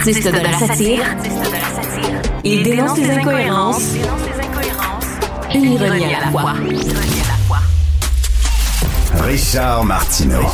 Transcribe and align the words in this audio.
Artiste 0.00 0.32
de 0.32 0.38
la 0.38 0.58
satire, 0.58 1.04
il 2.42 2.62
dénonce 2.62 2.96
les 2.96 3.10
incohérences 3.10 3.92
et 5.52 5.58
l'ironie 5.58 6.14
à 6.14 6.20
la 6.20 6.30
fois. 6.30 6.54
Richard 9.22 9.84
Martineau. 9.84 10.46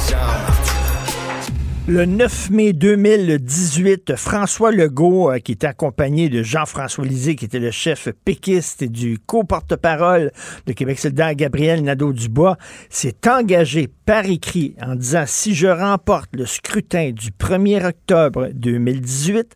Le 1.88 2.04
9 2.04 2.51
mai 2.51 2.72
2018, 2.72 4.16
François 4.16 4.73
Legault, 4.73 5.30
euh, 5.30 5.39
qui 5.39 5.52
était 5.52 5.69
accompagné 5.69 6.29
de 6.29 6.43
Jean-François 6.43 7.05
Lisée, 7.05 7.37
qui 7.37 7.45
était 7.45 7.61
le 7.61 7.70
chef 7.70 8.09
péquiste 8.25 8.82
et 8.82 8.89
du 8.89 9.20
co-porte-parole 9.25 10.33
de 10.66 10.73
Québec 10.73 10.98
solidaire, 10.98 11.37
Gabriel 11.37 11.84
Nadeau-Dubois, 11.84 12.57
s'est 12.91 13.14
engagé 13.29 13.88
par 14.05 14.27
écrit 14.27 14.75
en 14.84 14.96
disant 14.96 15.25
si 15.27 15.55
je 15.55 15.69
remporte 15.69 16.30
le 16.33 16.45
scrutin 16.45 17.12
du 17.12 17.30
1er 17.30 17.87
octobre 17.87 18.48
2018, 18.53 19.55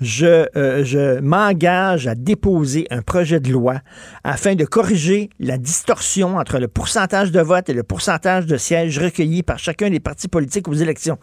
je, 0.00 0.46
euh, 0.56 0.84
je 0.84 1.20
m'engage 1.20 2.06
à 2.06 2.14
déposer 2.14 2.86
un 2.90 3.02
projet 3.02 3.38
de 3.40 3.52
loi 3.52 3.80
afin 4.24 4.54
de 4.54 4.64
corriger 4.64 5.28
la 5.38 5.58
distorsion 5.58 6.38
entre 6.38 6.58
le 6.58 6.68
pourcentage 6.68 7.30
de 7.30 7.40
vote 7.40 7.68
et 7.68 7.74
le 7.74 7.82
pourcentage 7.82 8.46
de 8.46 8.56
sièges 8.56 8.98
recueillis 8.98 9.42
par 9.42 9.58
chacun 9.58 9.90
des 9.90 10.00
partis 10.00 10.28
politiques 10.28 10.68
aux 10.68 10.74
élections. 10.74 11.18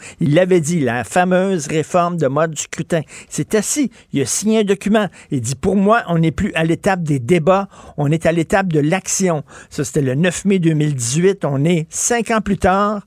L'avait 0.48 0.62
dit, 0.62 0.80
la 0.80 1.04
fameuse 1.04 1.68
réforme 1.68 2.16
de 2.16 2.28
mode 2.28 2.52
du 2.52 2.62
scrutin. 2.62 3.02
C'est 3.28 3.54
assis, 3.54 3.92
il 4.14 4.22
a 4.22 4.26
signé 4.26 4.62
un 4.62 4.64
document. 4.64 5.08
Il 5.30 5.42
dit, 5.42 5.56
pour 5.56 5.76
moi, 5.76 6.04
on 6.08 6.20
n'est 6.20 6.32
plus 6.32 6.54
à 6.56 6.64
l'étape 6.64 7.04
des 7.04 7.20
débats, 7.20 7.68
on 7.98 8.12
est 8.12 8.26
à 8.26 8.32
l'étape 8.32 8.72
de 8.72 8.80
l'action. 8.80 9.44
Ça, 9.70 9.84
c'était 9.84 10.02
le 10.02 10.16
9 10.16 10.46
mai 10.46 10.60
2018. 10.60 11.44
On 11.44 11.66
est 11.66 11.86
cinq 11.90 12.32
ans 12.32 12.42
plus 12.42 12.58
tard. 12.58 13.02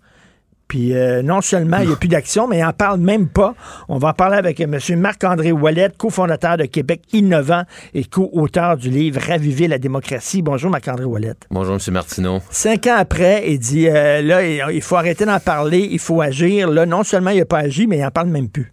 Puis 0.70 0.94
euh, 0.94 1.20
non 1.20 1.40
seulement 1.40 1.78
il 1.78 1.88
n'y 1.88 1.92
a 1.92 1.96
plus 1.96 2.08
d'action, 2.08 2.46
mais 2.46 2.58
il 2.58 2.62
n'en 2.62 2.72
parle 2.72 3.00
même 3.00 3.26
pas. 3.26 3.56
On 3.88 3.98
va 3.98 4.10
en 4.10 4.12
parler 4.12 4.36
avec 4.36 4.60
M. 4.60 4.78
Marc-André 4.98 5.50
Wallet, 5.50 5.90
cofondateur 5.98 6.58
de 6.58 6.64
Québec 6.64 7.02
Innovant 7.12 7.64
et 7.92 8.04
co-auteur 8.04 8.76
du 8.76 8.88
livre 8.88 9.20
Raviver 9.20 9.66
la 9.66 9.78
démocratie. 9.78 10.42
Bonjour 10.42 10.70
Marc-André 10.70 11.06
Wallet. 11.06 11.34
Bonjour 11.50 11.74
M. 11.74 11.80
Martineau. 11.92 12.38
Cinq 12.50 12.86
ans 12.86 12.94
après, 12.96 13.50
il 13.50 13.58
dit 13.58 13.88
euh, 13.88 14.22
là, 14.22 14.70
il 14.70 14.80
faut 14.80 14.94
arrêter 14.94 15.26
d'en 15.26 15.40
parler, 15.40 15.88
il 15.90 15.98
faut 15.98 16.20
agir. 16.20 16.70
Là, 16.70 16.86
non 16.86 17.02
seulement 17.02 17.30
il 17.30 17.40
n'a 17.40 17.46
pas 17.46 17.58
agi, 17.58 17.88
mais 17.88 17.98
il 17.98 18.02
n'en 18.02 18.12
parle 18.12 18.28
même 18.28 18.48
plus. 18.48 18.72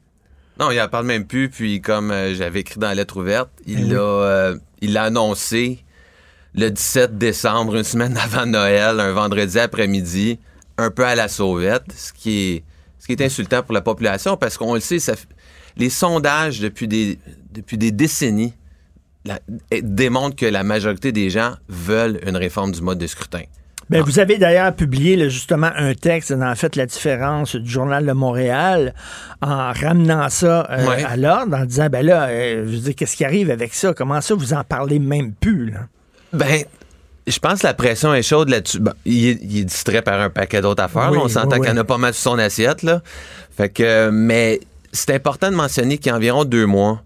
Non, 0.60 0.70
il 0.70 0.78
n'en 0.78 0.90
parle 0.90 1.08
même 1.08 1.26
plus. 1.26 1.50
Puis 1.50 1.82
comme 1.82 2.12
euh, 2.12 2.36
j'avais 2.36 2.60
écrit 2.60 2.80
dans 2.80 2.90
la 2.90 2.96
lettre 2.96 3.18
ouverte, 3.18 3.50
il 3.66 3.92
l'a 3.92 4.54
il 4.82 4.94
l'a 4.94 5.02
annoncé 5.02 5.80
le 6.54 6.70
17 6.70 7.18
décembre, 7.18 7.76
une 7.76 7.84
semaine 7.84 8.16
avant 8.24 8.46
Noël, 8.46 9.00
un 9.00 9.14
vendredi 9.14 9.58
après-midi 9.58 10.38
un 10.78 10.92
peu 10.92 11.06
à 11.06 11.16
la 11.16 11.28
sauvette, 11.28 11.92
ce 11.96 12.14
qui 12.14 12.52
est, 12.52 12.64
ce 13.00 13.08
qui 13.08 13.14
est 13.14 13.22
insultant 13.22 13.64
pour 13.64 13.74
la 13.74 13.82
population 13.82 14.38
parce 14.38 14.58
qu'on 14.58 14.74
le 14.74 14.80
sait, 14.80 15.00
ça, 15.00 15.14
les 15.78 15.90
sondages 15.90 16.60
depuis 16.60 16.88
des, 16.88 17.20
depuis 17.52 17.78
des 17.78 17.92
décennies 17.92 18.54
démontrent 19.82 20.36
que 20.36 20.46
la 20.46 20.64
majorité 20.64 21.12
des 21.12 21.30
gens 21.30 21.56
veulent 21.68 22.20
une 22.26 22.38
réforme 22.38 22.72
du 22.72 22.82
mode 22.82 22.98
de 22.98 23.08
scrutin. 23.08 23.42
Ben, 23.90 24.02
vous 24.02 24.20
avez 24.20 24.38
d'ailleurs 24.38 24.76
publié 24.76 25.30
justement 25.30 25.70
un 25.74 25.94
texte 25.94 26.34
dans 26.34 26.54
fait 26.56 26.76
la 26.76 26.86
différence 26.86 27.56
du 27.56 27.70
journal 27.70 28.06
de 28.06 28.12
Montréal 28.12 28.94
en 29.42 29.72
ramenant 29.72 30.28
ça 30.28 30.68
euh, 30.70 31.06
à 31.08 31.16
l'ordre, 31.16 31.56
en 31.56 31.64
disant 31.64 31.88
ben 31.90 32.06
là, 32.06 32.28
euh, 32.28 32.66
je 32.66 32.72
veux 32.72 32.80
dire, 32.80 32.96
qu'est-ce 32.96 33.16
qui 33.16 33.24
arrive 33.24 33.50
avec 33.50 33.74
ça? 33.74 33.94
Comment 33.94 34.20
ça 34.20 34.36
vous 34.36 34.54
en 34.54 34.66
parlez 34.66 35.00
même 35.00 35.32
plus? 35.34 35.72
Là? 35.72 35.88
Ben, 36.34 36.66
je 37.28 37.40
pense 37.40 37.62
que 37.62 37.68
la 37.68 37.74
pression 37.74 38.14
est 38.14 38.24
chaude 38.24 38.50
là-dessus. 38.50 38.80
il, 39.06 39.28
est, 39.28 39.64
distrait 39.64 40.02
par 40.02 40.20
un 40.22 40.30
paquet 40.30 40.62
d'autres 40.62 40.84
affaires. 40.84 41.12
on 41.12 41.28
s'entend 41.28 41.60
qu'il 41.60 41.70
en 41.70 41.78
a 41.78 41.84
pas 41.84 41.98
mal 41.98 42.14
sur 42.14 42.32
son 42.32 42.40
assiette. 42.40 42.84
Là. 42.84 43.02
Fait 43.56 43.70
que, 43.70 44.10
mais 44.10 44.62
c'est 44.94 45.14
important 45.14 45.52
de 45.52 45.56
mentionner 45.56 45.98
qu'il 45.98 46.08
y 46.08 46.14
a 46.14 46.16
environ 46.16 46.46
deux 46.46 46.66
mois, 46.66 47.04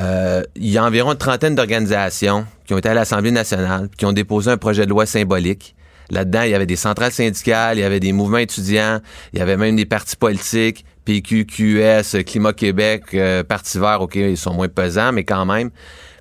euh, 0.00 0.42
il 0.56 0.68
y 0.68 0.78
a 0.78 0.84
environ 0.84 1.12
une 1.12 1.18
trentaine 1.18 1.54
d'organisations 1.54 2.46
qui 2.66 2.74
ont 2.74 2.78
été 2.78 2.88
à 2.88 2.94
l'Assemblée 2.94 3.30
nationale, 3.30 3.88
qui 3.96 4.06
ont 4.06 4.12
déposé 4.12 4.50
un 4.50 4.56
projet 4.56 4.84
de 4.84 4.90
loi 4.90 5.06
symbolique. 5.06 5.74
Là-dedans, 6.10 6.42
il 6.42 6.50
y 6.50 6.54
avait 6.54 6.66
des 6.66 6.76
centrales 6.76 7.12
syndicales, 7.12 7.78
il 7.78 7.82
y 7.82 7.84
avait 7.84 8.00
des 8.00 8.12
mouvements 8.12 8.38
étudiants, 8.38 9.00
il 9.32 9.38
y 9.38 9.42
avait 9.42 9.56
même 9.56 9.76
des 9.76 9.84
partis 9.86 10.16
politiques, 10.16 10.84
PQ, 11.04 11.46
QS, 11.46 12.24
Climat 12.24 12.52
Québec, 12.52 13.02
euh, 13.14 13.44
Parti 13.44 13.78
vert, 13.78 14.02
OK, 14.02 14.16
ils 14.16 14.36
sont 14.36 14.54
moins 14.54 14.68
pesants, 14.68 15.12
mais 15.12 15.24
quand 15.24 15.44
même. 15.46 15.70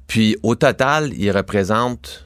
Puis 0.08 0.38
au 0.44 0.56
total, 0.56 1.12
ils 1.18 1.32
représentent 1.32 2.26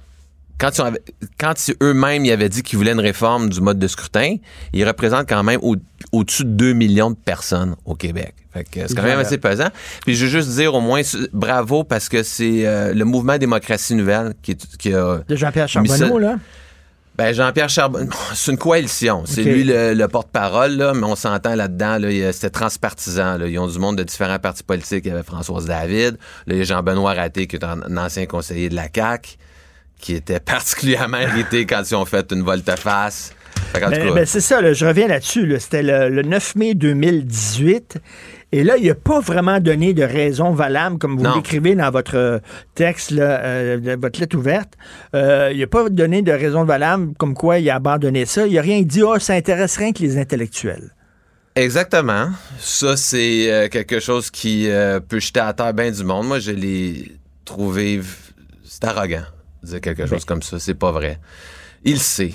quand, 0.59 1.55
eux-mêmes 1.81 2.25
ils 2.25 2.31
avaient 2.31 2.49
dit 2.49 2.63
qu'ils 2.63 2.77
voulaient 2.77 2.93
une 2.93 2.99
réforme 2.99 3.49
du 3.49 3.61
mode 3.61 3.79
de 3.79 3.87
scrutin, 3.87 4.37
ils 4.71 4.85
représentent 4.87 5.27
quand 5.27 5.43
même 5.43 5.59
au, 5.61 5.75
dessus 6.23 6.45
de 6.45 6.49
2 6.49 6.73
millions 6.73 7.11
de 7.11 7.15
personnes 7.15 7.75
au 7.85 7.95
Québec. 7.95 8.33
c'est 8.53 8.95
quand 8.95 9.03
même 9.03 9.19
assez 9.19 9.37
pesant. 9.37 9.69
Puis 10.05 10.15
je 10.15 10.25
veux 10.25 10.31
juste 10.31 10.49
dire 10.49 10.73
au 10.73 10.81
moins 10.81 11.01
bravo 11.33 11.83
parce 11.83 12.09
que 12.09 12.23
c'est 12.23 12.65
euh, 12.65 12.93
le 12.93 13.05
mouvement 13.05 13.37
démocratie 13.37 13.95
nouvelle 13.95 14.33
qui, 14.41 14.53
a 14.93 15.19
de 15.27 15.35
Jean-Pierre 15.35 15.67
Charbonneau 15.67 16.19
là? 16.19 16.37
Ben 17.15 17.31
Jean-Pierre 17.31 17.69
Charbonneau, 17.69 18.09
c'est 18.33 18.51
une 18.51 18.57
coalition. 18.57 19.23
C'est 19.25 19.43
lui 19.43 19.63
le, 19.63 20.05
porte-parole, 20.07 20.77
là, 20.77 20.93
mais 20.95 21.05
on 21.05 21.15
s'entend 21.15 21.53
là-dedans. 21.53 21.99
Là, 21.99 22.33
c'était 22.33 22.49
transpartisan. 22.49 23.37
Là. 23.37 23.47
Ils 23.47 23.59
ont 23.59 23.67
du 23.67 23.77
monde 23.77 23.97
de 23.97 24.03
différents 24.03 24.39
partis 24.39 24.63
politiques. 24.63 25.05
Il 25.05 25.09
y 25.09 25.11
avait 25.11 25.21
Françoise 25.21 25.65
David. 25.65 26.17
Là, 26.47 26.55
il 26.55 26.57
y 26.57 26.61
a 26.61 26.63
Jean-Benoît 26.63 27.13
Raté, 27.13 27.45
qui 27.45 27.57
est 27.57 27.63
un, 27.63 27.97
ancien 27.97 28.25
conseiller 28.25 28.69
de 28.69 28.75
la 28.75 28.87
CAQ 28.93 29.37
qui 30.03 30.13
était 30.13 30.39
particulièrement 30.53 31.19
irrité 31.19 31.65
quand 31.65 31.81
ils 31.89 31.95
ont 31.95 32.05
fait 32.05 32.31
une 32.31 32.43
volte-face. 32.43 33.33
Ben, 33.73 34.13
ben, 34.13 34.25
c'est 34.25 34.41
ça, 34.41 34.73
je 34.73 34.85
reviens 34.85 35.07
là-dessus. 35.07 35.55
C'était 35.57 35.81
le, 35.81 36.21
9 36.21 36.55
mai 36.55 36.73
2018. 36.75 37.97
Et 38.51 38.63
là, 38.63 38.77
il 38.77 38.87
n'a 38.87 38.93
pas 38.93 39.19
vraiment 39.19 39.59
donné 39.59 39.93
de 39.93 40.03
raison 40.03 40.51
valable, 40.51 40.99
comme 40.99 41.17
vous 41.17 41.35
l'écrivez 41.35 41.73
dans 41.73 41.89
votre 41.89 42.41
texte, 42.75 43.09
là, 43.09 43.39
euh, 43.43 43.97
votre 43.99 44.19
lettre 44.19 44.37
ouverte. 44.37 44.73
Euh, 45.15 45.49
il 45.51 45.59
n'a 45.59 45.67
pas 45.67 45.89
donné 45.89 46.21
de 46.21 46.31
raison 46.31 46.63
valable 46.63 47.13
comme 47.17 47.33
quoi 47.33 47.57
il 47.57 47.69
a 47.69 47.75
abandonné 47.75 48.25
ça. 48.25 48.45
Il 48.45 48.53
n'a 48.53 48.61
rien 48.61 48.81
dit, 48.83 49.01
oh, 49.01 49.17
ça 49.17 49.33
intéresse 49.33 49.77
rien 49.77 49.91
que 49.91 50.03
les 50.03 50.19
intellectuels. 50.19 50.91
Exactement. 51.55 52.29
Ça, 52.59 52.95
c'est 52.95 53.51
euh, 53.51 53.69
quelque 53.69 53.99
chose 53.99 54.29
qui 54.29 54.69
peut 55.07 55.19
jeter 55.19 55.39
à 55.39 55.53
terre 55.53 55.73
bien 55.73 55.89
du 55.89 56.03
monde. 56.03 56.27
Moi, 56.27 56.39
je 56.39 56.51
l'ai 56.51 57.11
trouvé. 57.45 58.01
C'est 58.65 58.83
arrogant 58.83 59.23
dire 59.63 59.81
quelque 59.81 60.05
chose 60.05 60.25
comme 60.25 60.41
ça. 60.41 60.59
C'est 60.59 60.73
pas 60.73 60.91
vrai. 60.91 61.19
Il 61.83 61.99
sait. 61.99 62.33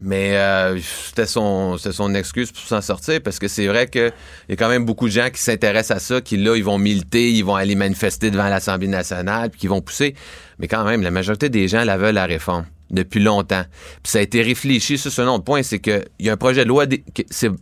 Mais 0.00 0.36
euh, 0.36 0.78
c'était 0.78 1.26
son, 1.26 1.78
son 1.78 2.14
excuse 2.14 2.52
pour 2.52 2.62
s'en 2.62 2.82
sortir 2.82 3.20
parce 3.22 3.38
que 3.38 3.48
c'est 3.48 3.66
vrai 3.66 3.88
qu'il 3.88 4.12
y 4.50 4.52
a 4.52 4.56
quand 4.56 4.68
même 4.68 4.84
beaucoup 4.84 5.06
de 5.06 5.12
gens 5.12 5.30
qui 5.30 5.42
s'intéressent 5.42 5.96
à 5.96 6.00
ça, 6.00 6.20
qui 6.20 6.36
là, 6.36 6.54
ils 6.54 6.64
vont 6.64 6.76
militer, 6.76 7.30
ils 7.30 7.44
vont 7.44 7.54
aller 7.54 7.74
manifester 7.74 8.30
devant 8.30 8.48
l'Assemblée 8.48 8.88
nationale, 8.88 9.48
puis 9.50 9.60
qui 9.60 9.66
vont 9.68 9.80
pousser. 9.80 10.14
Mais 10.58 10.68
quand 10.68 10.84
même, 10.84 11.02
la 11.02 11.10
majorité 11.10 11.48
des 11.48 11.66
gens 11.66 11.82
la 11.82 11.96
veulent 11.96 12.14
la 12.14 12.26
réforme 12.26 12.66
depuis 12.90 13.20
longtemps. 13.20 13.64
Puis 14.02 14.12
ça 14.12 14.18
a 14.18 14.22
été 14.22 14.42
réfléchi 14.42 14.98
sur 14.98 15.10
ce 15.10 15.22
nom 15.22 15.38
de 15.38 15.42
point, 15.42 15.62
c'est 15.62 15.78
qu'il 15.78 16.04
y 16.20 16.28
a 16.28 16.32
un 16.32 16.36
projet 16.36 16.64
de 16.64 16.68
loi 16.68 16.84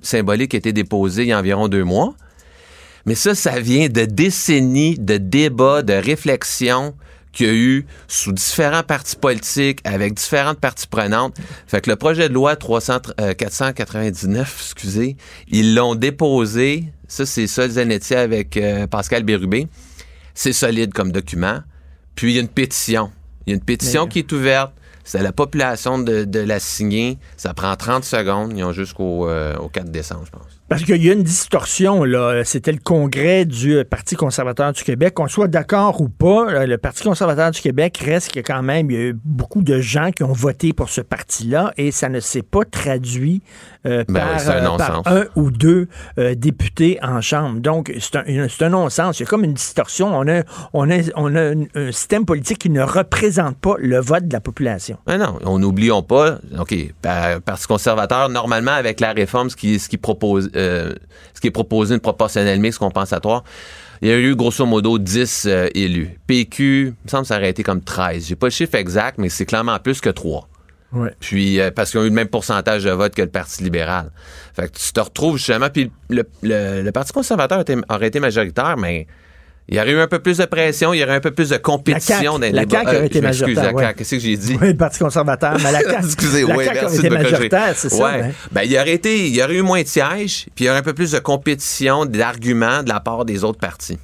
symbolique 0.02 0.50
qui 0.50 0.56
a 0.56 0.58
été 0.58 0.72
déposé 0.72 1.22
il 1.22 1.28
y 1.28 1.32
a 1.32 1.38
environ 1.38 1.68
deux 1.68 1.84
mois. 1.84 2.14
Mais 3.06 3.14
ça, 3.14 3.34
ça 3.34 3.60
vient 3.60 3.88
de 3.88 4.06
décennies 4.06 4.98
de 4.98 5.18
débats, 5.18 5.82
de 5.82 5.92
réflexions 5.92 6.94
qu'il 7.34 7.46
y 7.46 7.50
a 7.50 7.54
eu 7.54 7.86
sous 8.08 8.32
différents 8.32 8.82
partis 8.82 9.16
politiques, 9.16 9.80
avec 9.84 10.14
différentes 10.14 10.58
parties 10.60 10.86
prenantes. 10.86 11.36
Fait 11.66 11.80
que 11.80 11.90
le 11.90 11.96
projet 11.96 12.28
de 12.28 12.34
loi 12.34 12.56
300, 12.56 13.00
499, 13.36 14.38
euh, 14.38 14.62
excusez, 14.62 15.16
ils 15.48 15.74
l'ont 15.74 15.94
déposé. 15.94 16.84
Ça, 17.08 17.26
c'est 17.26 17.46
ça, 17.46 17.68
Zanetti 17.68 18.14
avec 18.14 18.56
euh, 18.56 18.86
Pascal 18.86 19.24
Bérubé. 19.24 19.68
C'est 20.34 20.52
solide 20.52 20.92
comme 20.92 21.12
document. 21.12 21.60
Puis 22.14 22.32
il 22.32 22.34
y 22.36 22.38
a 22.38 22.40
une 22.40 22.48
pétition. 22.48 23.10
Il 23.46 23.50
y 23.50 23.52
a 23.52 23.56
une 23.56 23.64
pétition 23.64 24.06
qui 24.06 24.20
est 24.20 24.32
ouverte. 24.32 24.72
C'est 25.04 25.18
à 25.18 25.22
la 25.22 25.32
population 25.32 25.98
de, 25.98 26.38
la 26.38 26.58
signer. 26.58 27.18
Ça 27.36 27.52
prend 27.52 27.76
30 27.76 28.04
secondes. 28.04 28.52
Ils 28.56 28.64
ont 28.64 28.72
jusqu'au 28.72 29.28
euh, 29.28 29.54
au 29.56 29.68
4 29.68 29.90
décembre, 29.90 30.22
je 30.24 30.30
pense. 30.30 30.60
Parce 30.74 30.86
qu'il 30.86 31.04
y 31.04 31.08
a 31.08 31.12
une 31.12 31.22
distorsion, 31.22 32.02
là. 32.02 32.42
C'était 32.42 32.72
le 32.72 32.80
congrès 32.82 33.44
du 33.44 33.76
euh, 33.76 33.84
Parti 33.84 34.16
conservateur 34.16 34.72
du 34.72 34.82
Québec. 34.82 35.14
Qu'on 35.14 35.28
soit 35.28 35.46
d'accord 35.46 36.00
ou 36.00 36.08
pas, 36.08 36.48
euh, 36.48 36.66
le 36.66 36.78
Parti 36.78 37.04
conservateur 37.04 37.52
du 37.52 37.60
Québec 37.60 37.96
reste 38.04 38.32
que 38.32 38.40
quand 38.40 38.60
même, 38.60 38.90
il 38.90 38.96
y 38.96 39.00
a 39.00 39.04
eu 39.10 39.16
beaucoup 39.24 39.62
de 39.62 39.78
gens 39.78 40.10
qui 40.10 40.24
ont 40.24 40.32
voté 40.32 40.72
pour 40.72 40.88
ce 40.88 41.00
parti-là 41.00 41.72
et 41.76 41.92
ça 41.92 42.08
ne 42.08 42.18
s'est 42.18 42.42
pas 42.42 42.64
traduit 42.64 43.40
euh, 43.86 44.02
ben 44.08 44.26
par, 44.76 45.02
un 45.06 45.26
ou 45.36 45.52
deux 45.52 45.86
députés 46.34 46.98
en 47.02 47.20
Chambre. 47.20 47.60
Donc, 47.60 47.92
c'est 48.00 48.16
un, 48.16 48.24
un 48.26 48.68
non-sens. 48.68 49.20
Il 49.20 49.22
y 49.22 49.26
a 49.26 49.28
comme 49.28 49.44
une 49.44 49.54
distorsion. 49.54 50.08
On 50.08 50.26
a, 50.26 50.42
on 50.72 50.90
a, 50.90 50.96
on 51.14 51.36
a 51.36 51.52
un, 51.76 51.92
système 51.92 52.24
politique 52.24 52.58
qui 52.58 52.70
ne 52.70 52.82
représente 52.82 53.58
pas 53.58 53.76
le 53.78 54.00
vote 54.00 54.26
de 54.26 54.32
la 54.32 54.40
population. 54.40 54.96
Ben 55.06 55.18
non, 55.18 55.38
on 55.44 55.60
n'oublions 55.60 56.02
pas, 56.02 56.38
OK, 56.58 56.74
Parti 57.44 57.66
conservateur, 57.68 58.28
normalement, 58.28 58.72
avec 58.72 58.98
la 58.98 59.12
réforme, 59.12 59.50
ce 59.50 59.56
qui, 59.56 59.78
ce 59.78 59.88
qui 59.88 59.98
propose 59.98 60.50
euh, 60.56 60.63
ce 61.34 61.40
qui 61.40 61.48
est 61.48 61.52
proposé, 61.52 61.94
une 61.94 62.00
proportionnelle 62.00 62.60
mixte 62.60 62.78
compensatoire, 62.78 63.44
il 64.02 64.08
y 64.08 64.12
a 64.12 64.18
eu 64.18 64.34
grosso 64.34 64.66
modo 64.66 64.98
10 64.98 65.46
euh, 65.46 65.68
élus. 65.74 66.18
PQ, 66.26 66.86
il 66.88 67.04
me 67.04 67.08
semble 67.08 67.22
que 67.22 67.28
ça 67.28 67.36
aurait 67.36 67.50
été 67.50 67.62
comme 67.62 67.80
13. 67.80 68.26
J'ai 68.26 68.36
pas 68.36 68.48
le 68.48 68.50
chiffre 68.50 68.74
exact, 68.74 69.18
mais 69.18 69.28
c'est 69.28 69.46
clairement 69.46 69.78
plus 69.78 70.00
que 70.00 70.10
3. 70.10 70.48
Puis, 71.18 71.60
euh, 71.60 71.70
parce 71.70 71.90
qu'ils 71.90 72.00
ont 72.00 72.04
eu 72.04 72.08
le 72.08 72.14
même 72.14 72.28
pourcentage 72.28 72.84
de 72.84 72.90
vote 72.90 73.14
que 73.14 73.22
le 73.22 73.28
Parti 73.28 73.62
libéral. 73.62 74.10
Fait 74.54 74.70
que 74.70 74.78
tu 74.78 74.92
te 74.92 75.00
retrouves 75.00 75.38
justement, 75.38 75.68
puis 75.68 75.90
le, 76.08 76.90
Parti 76.90 77.12
conservateur 77.12 77.64
aurait 77.88 78.06
été 78.06 78.20
majoritaire, 78.20 78.76
mais 78.76 79.06
Il 79.68 79.76
y 79.76 79.80
aurait 79.80 79.92
eu 79.92 79.98
un 79.98 80.06
peu 80.06 80.18
plus 80.18 80.38
de 80.38 80.44
pression, 80.44 80.92
il 80.92 81.00
y 81.00 81.02
aurait 81.02 81.14
un 81.14 81.20
peu 81.20 81.30
plus 81.30 81.48
de 81.48 81.56
compétition 81.56 82.38
la 82.38 82.50
dans 82.50 82.60
les 82.60 82.70
CAQ 82.70 82.86
aurait 82.86 83.06
été 83.06 83.20
majoritaire, 83.22 83.64
la 83.64 83.72
ouais. 83.72 83.82
CAQ, 83.82 83.98
qu'est-ce 83.98 84.10
que 84.16 84.20
j'ai 84.20 84.36
dit? 84.36 84.58
Oui, 84.60 84.68
le 84.68 84.76
Parti 84.76 84.98
conservateur, 84.98 85.56
mais 85.62 85.72
la 85.72 85.80
CAQ, 85.90 86.04
Excusez, 86.04 86.46
la 86.46 86.56
oui, 86.56 86.66
merci 86.70 87.02
de 87.02 87.08
majoritaire, 87.08 87.72
c'est 87.74 87.88
ça. 87.88 88.04
Ouais. 88.04 88.20
ben. 88.20 88.32
Ben, 88.52 88.62
il 88.64 88.72
y 88.72 88.78
aurait 88.78 88.92
été, 88.92 89.26
il 89.26 89.34
y 89.34 89.42
aurait 89.42 89.54
eu 89.54 89.62
moins 89.62 89.80
de 89.80 89.86
sièges, 89.86 90.46
puis 90.54 90.64
il 90.64 90.66
y 90.66 90.70
aurait 90.70 90.80
un 90.80 90.82
peu 90.82 90.92
plus 90.92 91.12
de 91.12 91.18
compétition, 91.18 92.04
d'arguments 92.04 92.82
de 92.82 92.90
la 92.90 93.00
part 93.00 93.24
des 93.24 93.42
autres 93.42 93.58
partis. 93.58 93.98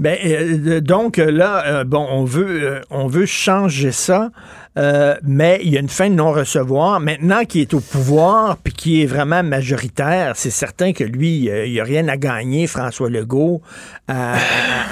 Ben, 0.00 0.16
euh, 0.24 0.80
donc 0.80 1.18
euh, 1.18 1.30
là, 1.30 1.66
euh, 1.66 1.84
bon, 1.84 2.06
on 2.10 2.24
veut, 2.24 2.62
euh, 2.62 2.80
on 2.88 3.06
veut 3.06 3.26
changer 3.26 3.92
ça, 3.92 4.30
euh, 4.78 5.14
mais 5.22 5.60
il 5.62 5.70
y 5.70 5.76
a 5.76 5.80
une 5.80 5.90
fin 5.90 6.08
de 6.08 6.14
non-recevoir. 6.14 7.00
Maintenant 7.00 7.44
qu'il 7.44 7.60
est 7.60 7.74
au 7.74 7.80
pouvoir 7.80 8.56
puis 8.56 8.72
qui 8.72 9.02
est 9.02 9.06
vraiment 9.06 9.42
majoritaire, 9.42 10.36
c'est 10.36 10.50
certain 10.50 10.94
que 10.94 11.04
lui, 11.04 11.50
euh, 11.50 11.66
il 11.66 11.72
n'y 11.72 11.80
a 11.80 11.84
rien 11.84 12.08
à 12.08 12.16
gagner, 12.16 12.66
François 12.66 13.10
Legault, 13.10 13.60
à, 14.08 14.36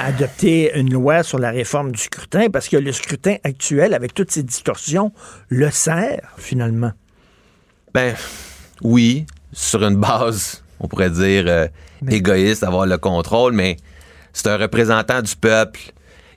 adopter 0.05 0.79
une 0.79 0.93
loi 0.93 1.23
sur 1.23 1.39
la 1.39 1.53
réforme 1.53 1.93
du 1.93 2.01
scrutin, 2.01 2.51
parce 2.51 2.69
que 2.69 2.77
le 2.77 2.93
scrutin 2.93 3.37
actuel, 3.45 3.95
avec 3.95 4.13
toutes 4.13 4.31
ses 4.31 4.43
distorsions, 4.43 5.13
le 5.49 5.71
sert 5.71 6.35
finalement. 6.37 6.93
Ben, 7.95 8.15
oui, 8.83 9.25
sur 9.55 9.83
une 9.85 9.97
base, 9.97 10.63
on 10.81 10.87
pourrait 10.87 11.11
dire, 11.11 11.45
euh, 11.47 11.67
égoïste, 12.11 12.63
avoir 12.63 12.85
le 12.85 12.99
contrôle, 12.99 13.55
mais 13.55 13.79
c'est 14.33 14.49
un 14.49 14.57
représentant 14.57 15.23
du 15.23 15.35
peuple. 15.37 15.81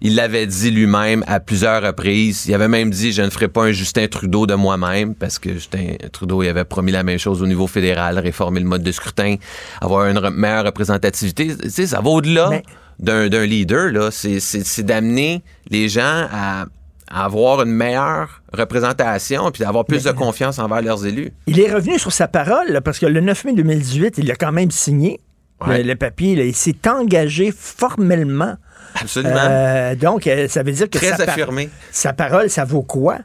Il 0.04 0.16
l'avait 0.16 0.48
dit 0.48 0.72
lui-même 0.72 1.24
à 1.28 1.40
plusieurs 1.40 1.84
reprises. 1.84 2.48
Il 2.48 2.56
avait 2.56 2.68
même 2.68 2.90
dit 2.90 3.12
Je 3.12 3.22
ne 3.22 3.30
ferai 3.30 3.48
pas 3.48 3.66
un 3.66 3.72
Justin 3.72 4.08
Trudeau 4.08 4.48
de 4.48 4.56
moi-même, 4.56 5.14
parce 5.14 5.38
que 5.38 5.54
Justin 5.54 5.94
Trudeau 6.12 6.42
il 6.42 6.48
avait 6.50 6.64
promis 6.66 6.92
la 6.92 7.04
même 7.04 7.20
chose 7.20 7.42
au 7.44 7.46
niveau 7.46 7.68
fédéral, 7.68 8.18
réformer 8.18 8.60
le 8.62 8.66
mode 8.66 8.82
de 8.82 8.92
scrutin, 8.92 9.36
avoir 9.80 10.08
une 10.08 10.18
re- 10.18 10.32
meilleure 10.32 10.66
représentativité. 10.66 11.56
Tu 11.56 11.70
sais, 11.70 11.86
ça 11.86 12.02
va 12.02 12.10
au-delà 12.10 12.50
Mais- 12.50 12.64
d'un 12.98 13.30
d'un 13.30 13.46
leader. 13.46 13.92
là. 13.92 14.10
C'est- 14.10 14.40
C'est 14.40 14.66
c'est 14.66 14.82
d'amener 14.84 15.44
les 15.70 15.88
gens 15.88 16.26
à, 16.32 16.66
à 17.08 17.26
avoir 17.26 17.62
une 17.62 17.72
meilleure 17.72 18.42
représentation 18.54 19.52
puis 19.52 19.64
d'avoir 19.64 19.86
plus 19.86 20.04
de 20.04 20.12
confiance 20.12 20.58
envers 20.58 20.82
leurs 20.82 21.06
élus. 21.06 21.32
Il 21.46 21.60
est 21.60 21.72
revenu 21.72 22.00
sur 22.00 22.12
sa 22.12 22.28
parole, 22.28 22.70
là, 22.70 22.82
parce 22.82 22.98
que 22.98 23.06
le 23.06 23.22
9 23.22 23.46
mai 23.46 23.54
2018, 23.54 24.18
il 24.18 24.32
a 24.32 24.36
quand 24.36 24.52
même 24.52 24.72
signé 24.72 25.20
Ouais. 25.68 25.84
le, 25.84 25.90
le 25.90 25.96
papier. 25.96 26.36
là. 26.36 26.44
il 26.44 26.56
s'est 26.56 26.88
engagé 26.88 27.52
formellement. 27.58 28.56
Absolument. 28.96 29.36
Euh, 29.38 29.96
donc, 29.96 30.28
euh, 30.28 30.48
ça 30.48 30.64
veut 30.64 30.72
dire 30.72 30.90
que 30.90 30.98
Très 30.98 31.12
sa, 31.12 31.18
par- 31.26 31.30
affirmé. 31.30 31.70
sa 31.92 32.14
parole, 32.14 32.50
ça 32.50 32.66
vaut 32.66 32.82
quoi? 32.82 33.20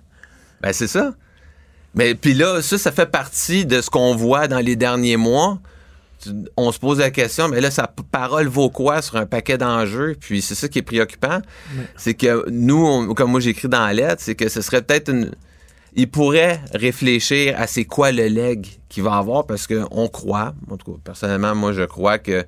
Ben, 0.60 0.72
c'est 0.72 0.86
ça. 0.86 1.14
Mais 1.94 2.14
puis 2.14 2.34
là, 2.34 2.60
ça, 2.62 2.78
ça 2.78 2.92
fait 2.92 3.06
partie 3.10 3.64
de 3.66 3.80
ce 3.80 3.90
qu'on 3.90 4.14
voit 4.14 4.48
dans 4.48 4.60
les 4.60 4.76
derniers 4.76 5.16
mois. 5.16 5.58
On 6.56 6.72
se 6.72 6.78
pose 6.78 6.98
la 6.98 7.10
question, 7.10 7.48
mais 7.48 7.60
là, 7.60 7.70
sa 7.70 7.86
parole 8.10 8.46
vaut 8.48 8.70
quoi 8.70 9.02
sur 9.02 9.16
un 9.16 9.26
paquet 9.26 9.58
d'enjeux? 9.58 10.16
Puis 10.18 10.40
c'est 10.42 10.54
ça 10.54 10.66
qui 10.68 10.78
est 10.78 10.82
préoccupant. 10.82 11.40
C'est 11.96 12.14
que 12.14 12.48
nous, 12.50 12.84
on- 12.86 13.14
comme 13.14 13.30
moi 13.30 13.40
j'écris 13.40 13.68
dans 13.68 13.84
la 13.86 13.92
lettre, 13.92 14.22
c'est 14.24 14.34
que 14.34 14.48
ce 14.48 14.60
serait 14.60 14.82
peut-être 14.82 15.10
une. 15.10 15.32
Il 15.98 16.10
pourrait 16.10 16.60
réfléchir 16.72 17.54
à 17.58 17.66
c'est 17.66 17.86
quoi 17.86 18.12
le 18.12 18.28
leg 18.28 18.66
qu'il 18.88 19.02
va 19.02 19.16
avoir 19.16 19.46
parce 19.46 19.66
qu'on 19.66 20.08
croit, 20.08 20.54
en 20.70 20.76
tout 20.76 20.92
cas, 20.92 20.98
personnellement, 21.02 21.54
moi 21.54 21.72
je 21.72 21.82
crois 21.82 22.18
que 22.18 22.44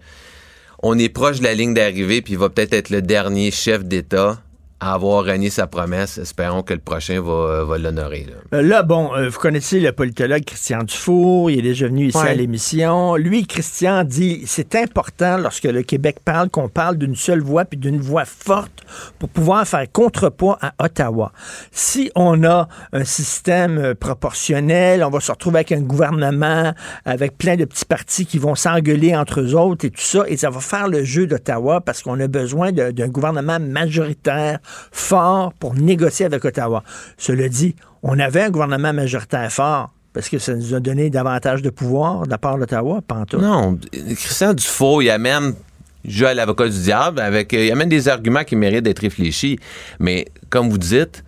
on 0.82 0.96
est 0.98 1.08
proche 1.08 1.38
de 1.38 1.44
la 1.44 1.54
ligne 1.54 1.74
d'arrivée, 1.74 2.22
puis 2.22 2.34
il 2.34 2.38
va 2.38 2.50
peut-être 2.50 2.74
être 2.74 2.90
le 2.90 3.02
dernier 3.02 3.50
chef 3.50 3.84
d'État 3.84 4.40
à 4.80 4.94
avoir 4.94 5.25
renié 5.25 5.50
sa 5.50 5.66
promesse. 5.66 6.19
Espérons 6.19 6.62
que 6.62 6.72
le 6.72 6.78
prochain 6.80 7.20
va, 7.20 7.64
va 7.64 7.78
l'honorer. 7.78 8.26
là. 8.28 8.58
Euh, 8.58 8.62
Là, 8.62 8.82
bon, 8.82 9.12
euh, 9.14 9.28
vous 9.28 9.38
connaissez 9.38 9.80
le 9.80 9.92
politologue 9.92 10.44
Christian 10.44 10.82
Dufour, 10.84 11.50
il 11.50 11.58
est 11.60 11.62
déjà 11.62 11.86
venu 11.88 12.06
ici 12.08 12.19
Ouais. 12.19 12.28
à 12.28 12.34
l'émission. 12.34 13.16
Lui, 13.16 13.46
Christian, 13.46 14.04
dit 14.04 14.42
c'est 14.46 14.75
important 14.76 15.36
lorsque 15.38 15.64
le 15.64 15.82
Québec 15.82 16.19
parle 16.25 16.48
qu'on 16.50 16.69
parle 16.69 16.96
d'une 16.96 17.16
seule 17.16 17.40
voix 17.40 17.64
puis 17.64 17.78
d'une 17.78 18.00
voix 18.00 18.25
forte 18.25 18.84
pour 19.19 19.28
pouvoir 19.28 19.66
faire 19.66 19.86
contrepoids 19.92 20.58
à 20.60 20.72
Ottawa. 20.84 21.32
Si 21.72 22.10
on 22.14 22.44
a 22.44 22.69
un 22.92 23.04
système 23.04 23.78
euh, 23.78 23.94
proportionnel, 23.94 25.02
on 25.02 25.10
va 25.10 25.20
se 25.20 25.32
retrouver 25.32 25.56
avec 25.58 25.72
un 25.72 25.80
gouvernement 25.80 26.72
avec 27.04 27.36
plein 27.38 27.56
de 27.56 27.64
petits 27.64 27.84
partis 27.84 28.26
qui 28.26 28.38
vont 28.38 28.54
s'engueuler 28.54 29.16
entre 29.16 29.40
eux 29.40 29.54
autres 29.54 29.84
et 29.86 29.90
tout 29.90 30.00
ça, 30.00 30.25
et 30.28 30.36
ça 30.36 30.50
va 30.50 30.60
faire 30.60 30.88
le 30.88 31.02
jeu 31.04 31.26
d'Ottawa 31.26 31.80
parce 31.80 32.02
qu'on 32.02 32.19
a 32.20 32.28
besoin 32.28 32.72
de- 32.72 32.90
d'un 32.90 33.08
gouvernement 33.08 33.58
majoritaire 33.58 34.58
fort 34.92 35.52
pour 35.54 35.74
négocier 35.74 36.26
avec 36.26 36.44
Ottawa. 36.44 36.82
Cela 37.16 37.48
dit, 37.48 37.74
on 38.02 38.18
avait 38.18 38.42
un 38.42 38.50
gouvernement 38.50 38.92
majoritaire 38.92 39.50
fort 39.50 39.90
parce 40.12 40.28
que 40.28 40.38
ça 40.38 40.54
nous 40.54 40.74
a 40.74 40.80
donné 40.80 41.10
davantage 41.10 41.62
de 41.62 41.70
pouvoir 41.70 42.24
de 42.24 42.30
la 42.30 42.38
part 42.38 42.58
d'Ottawa, 42.58 43.00
tout. 43.28 43.38
Non, 43.38 43.78
Christian 43.92 44.54
Dufault, 44.54 45.02
il 45.02 45.10
amène, 45.10 45.54
joue 46.04 46.26
à 46.26 46.34
l'avocat 46.34 46.68
du 46.68 46.80
diable, 46.82 47.20
avec, 47.20 47.52
euh, 47.54 47.66
il 47.66 47.70
amène 47.70 47.88
des 47.88 48.08
arguments 48.08 48.44
qui 48.44 48.56
méritent 48.56 48.84
d'être 48.84 49.00
réfléchis. 49.00 49.58
Mais 50.00 50.26
comme 50.50 50.70
vous 50.70 50.78
dites, 50.78 51.22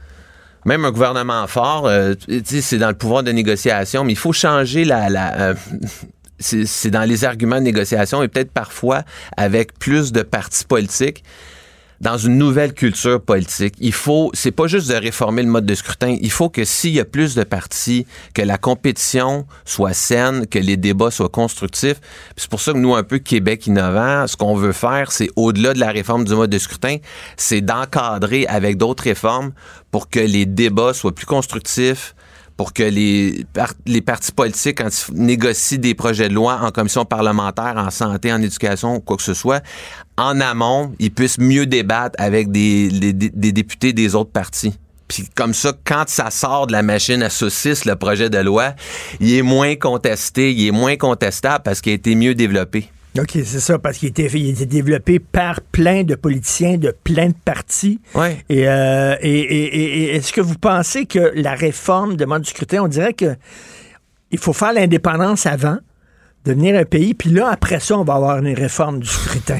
même 0.64 0.84
un 0.84 0.90
gouvernement 0.90 1.46
fort, 1.46 1.86
euh, 1.86 2.14
c'est 2.44 2.78
dans 2.78 2.88
le 2.88 2.94
pouvoir 2.94 3.22
de 3.22 3.32
négociation, 3.32 4.04
mais 4.04 4.12
il 4.12 4.18
faut 4.18 4.32
changer 4.32 4.84
la... 4.84 5.50
euh, 5.50 5.54
c'est 6.38 6.90
dans 6.90 7.04
les 7.04 7.24
arguments 7.24 7.58
de 7.58 7.64
négociation 7.64 8.22
et 8.22 8.28
peut-être 8.28 8.50
parfois 8.50 9.02
avec 9.36 9.78
plus 9.78 10.10
de 10.10 10.22
partis 10.22 10.64
politiques 10.64 11.22
dans 12.00 12.16
une 12.16 12.38
nouvelle 12.38 12.72
culture 12.72 13.20
politique. 13.20 13.74
Il 13.78 13.92
faut, 13.92 14.30
c'est 14.32 14.50
pas 14.50 14.66
juste 14.66 14.88
de 14.88 14.94
réformer 14.94 15.42
le 15.42 15.48
mode 15.48 15.66
de 15.66 15.74
scrutin. 15.74 16.16
Il 16.20 16.30
faut 16.30 16.48
que 16.48 16.64
s'il 16.64 16.92
y 16.92 17.00
a 17.00 17.04
plus 17.04 17.34
de 17.34 17.44
partis, 17.44 18.06
que 18.34 18.40
la 18.40 18.56
compétition 18.56 19.46
soit 19.66 19.92
saine, 19.92 20.46
que 20.46 20.58
les 20.58 20.78
débats 20.78 21.10
soient 21.10 21.28
constructifs. 21.28 22.00
C'est 22.36 22.48
pour 22.48 22.60
ça 22.60 22.72
que 22.72 22.78
nous, 22.78 22.94
un 22.94 23.02
peu 23.02 23.18
Québec 23.18 23.66
innovant, 23.66 24.26
ce 24.26 24.36
qu'on 24.36 24.54
veut 24.54 24.72
faire, 24.72 25.12
c'est 25.12 25.28
au-delà 25.36 25.74
de 25.74 25.80
la 25.80 25.90
réforme 25.90 26.24
du 26.24 26.34
mode 26.34 26.50
de 26.50 26.58
scrutin, 26.58 26.96
c'est 27.36 27.60
d'encadrer 27.60 28.46
avec 28.46 28.78
d'autres 28.78 29.04
réformes 29.04 29.52
pour 29.90 30.08
que 30.08 30.20
les 30.20 30.46
débats 30.46 30.94
soient 30.94 31.14
plus 31.14 31.26
constructifs, 31.26 32.14
pour 32.60 32.74
que 32.74 32.82
les, 32.82 33.46
par- 33.54 33.72
les 33.86 34.02
partis 34.02 34.32
politiques, 34.32 34.76
quand 34.82 34.90
ils 35.08 35.14
négocient 35.14 35.78
des 35.78 35.94
projets 35.94 36.28
de 36.28 36.34
loi 36.34 36.60
en 36.62 36.70
commission 36.70 37.06
parlementaire, 37.06 37.72
en 37.78 37.88
santé, 37.90 38.30
en 38.30 38.42
éducation, 38.42 39.00
quoi 39.00 39.16
que 39.16 39.22
ce 39.22 39.32
soit, 39.32 39.62
en 40.18 40.38
amont, 40.42 40.92
ils 40.98 41.10
puissent 41.10 41.38
mieux 41.38 41.64
débattre 41.64 42.16
avec 42.22 42.52
des, 42.52 42.90
des- 42.90 43.14
des 43.14 43.52
députés 43.52 43.94
des 43.94 44.14
autres 44.14 44.32
partis. 44.32 44.74
Puis 45.08 45.26
comme 45.34 45.54
ça, 45.54 45.72
quand 45.86 46.04
ça 46.06 46.30
sort 46.30 46.66
de 46.66 46.72
la 46.72 46.82
machine 46.82 47.22
à 47.22 47.30
saucisse, 47.30 47.86
le 47.86 47.96
projet 47.96 48.28
de 48.28 48.36
loi, 48.36 48.74
il 49.20 49.32
est 49.34 49.40
moins 49.40 49.74
contesté, 49.76 50.52
il 50.52 50.66
est 50.68 50.70
moins 50.70 50.96
contestable 50.96 51.62
parce 51.64 51.80
qu'il 51.80 51.92
a 51.92 51.94
été 51.94 52.14
mieux 52.14 52.34
développé. 52.34 52.90
OK, 53.18 53.30
c'est 53.32 53.44
ça, 53.60 53.78
parce 53.78 53.98
qu'il 53.98 54.08
était, 54.10 54.26
il 54.32 54.50
était 54.50 54.66
développé 54.66 55.18
par 55.18 55.60
plein 55.60 56.04
de 56.04 56.14
politiciens 56.14 56.76
de 56.76 56.94
plein 57.02 57.28
de 57.28 57.34
partis. 57.44 58.00
Ouais. 58.14 58.36
Et, 58.48 58.68
euh, 58.68 59.16
et, 59.20 59.30
et- 59.40 59.64
et- 59.64 60.02
et 60.04 60.16
est-ce 60.16 60.32
que 60.32 60.40
vous 60.40 60.56
pensez 60.58 61.06
que 61.06 61.32
la 61.34 61.54
réforme 61.54 62.16
de 62.16 62.24
mode 62.24 62.42
du 62.42 62.50
scrutin, 62.50 62.82
on 62.84 62.88
dirait 62.88 63.14
que 63.14 63.34
il 64.30 64.38
faut 64.38 64.52
faire 64.52 64.72
l'indépendance 64.72 65.46
avant, 65.46 65.78
devenir 66.44 66.78
un 66.78 66.84
pays, 66.84 67.14
puis 67.14 67.30
là, 67.30 67.48
après 67.50 67.80
ça, 67.80 67.98
on 67.98 68.04
va 68.04 68.14
avoir 68.14 68.38
une 68.38 68.54
réforme 68.54 69.00
du 69.00 69.08
scrutin. 69.08 69.58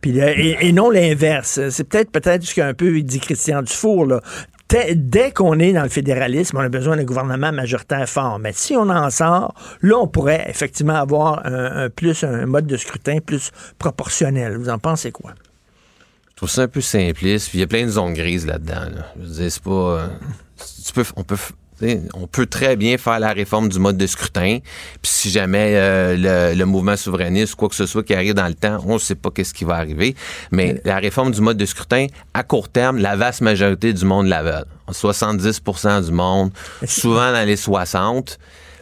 Puis 0.00 0.18
et, 0.18 0.56
et 0.68 0.72
non 0.72 0.88
l'inverse. 0.90 1.60
C'est 1.70 1.84
peut-être 1.84 2.10
peut-être 2.10 2.42
ce 2.44 2.54
qu'un 2.54 2.72
peu 2.72 3.02
dit 3.02 3.18
Christian 3.20 3.62
Dufour. 3.62 4.06
Là. 4.06 4.20
Dès, 4.68 5.30
qu'on 5.32 5.58
est 5.58 5.72
dans 5.72 5.82
le 5.82 5.88
fédéralisme, 5.88 6.58
on 6.58 6.60
a 6.60 6.68
besoin 6.68 6.96
d'un 6.96 7.04
gouvernement 7.04 7.52
majoritaire 7.52 8.06
fort. 8.08 8.38
Mais 8.38 8.52
si 8.52 8.76
on 8.76 8.90
en 8.90 9.08
sort, 9.10 9.54
là, 9.80 9.96
on 9.98 10.06
pourrait 10.06 10.44
effectivement 10.48 10.96
avoir 10.96 11.46
un, 11.46 11.88
plus 11.88 12.22
un 12.22 12.44
mode 12.44 12.66
de 12.66 12.76
scrutin 12.76 13.20
plus 13.20 13.50
proportionnel. 13.78 14.56
Vous 14.58 14.68
en 14.68 14.78
pensez 14.78 15.10
quoi? 15.10 15.32
Je 16.30 16.36
trouve 16.36 16.50
ça 16.50 16.62
un 16.62 16.68
peu 16.68 16.80
simpliste. 16.82 17.54
Il 17.54 17.60
y 17.60 17.62
a 17.62 17.66
plein 17.66 17.84
de 17.84 17.90
zones 17.90 18.12
grises 18.12 18.46
là-dedans. 18.46 18.90
là. 18.94 19.06
Je 19.18 19.24
veux 19.26 19.34
dire, 19.34 19.50
c'est 19.50 19.62
pas. 19.62 19.70
euh, 19.70 20.06
tu 20.84 20.92
peux, 20.92 21.04
on 21.16 21.24
peut. 21.24 21.36
On 22.14 22.26
peut 22.26 22.46
très 22.46 22.76
bien 22.76 22.98
faire 22.98 23.20
la 23.20 23.32
réforme 23.32 23.68
du 23.68 23.78
mode 23.78 23.96
de 23.96 24.06
scrutin. 24.06 24.58
Puis 25.02 25.12
si 25.12 25.30
jamais 25.30 25.74
euh, 25.76 26.50
le, 26.52 26.58
le 26.58 26.64
mouvement 26.66 26.96
souverainiste 26.96 27.54
ou 27.54 27.56
quoi 27.56 27.68
que 27.68 27.74
ce 27.76 27.86
soit 27.86 28.02
qui 28.02 28.14
arrive 28.14 28.34
dans 28.34 28.48
le 28.48 28.54
temps, 28.54 28.82
on 28.86 28.94
ne 28.94 28.98
sait 28.98 29.14
pas 29.14 29.30
qu'est-ce 29.30 29.54
qui 29.54 29.64
va 29.64 29.74
arriver. 29.76 30.14
Mais 30.50 30.80
la 30.84 30.96
réforme 30.98 31.30
du 31.30 31.40
mode 31.40 31.56
de 31.56 31.66
scrutin, 31.66 32.06
à 32.34 32.42
court 32.42 32.68
terme, 32.68 32.98
la 32.98 33.16
vaste 33.16 33.40
majorité 33.42 33.92
du 33.92 34.04
monde 34.04 34.26
la 34.26 34.42
veut. 34.42 34.64
70% 34.90 36.04
du 36.06 36.12
monde, 36.12 36.50
souvent 36.86 37.32
dans 37.32 37.46
les 37.46 37.56
60. 37.56 38.38